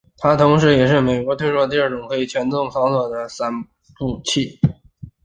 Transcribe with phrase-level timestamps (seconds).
[0.17, 3.51] 它同时也是美国推出的第二种可以全自动操作的洒
[3.95, 4.59] 布器。